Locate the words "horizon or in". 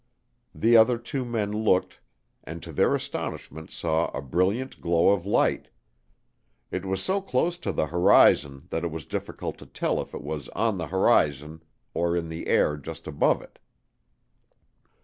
10.87-12.29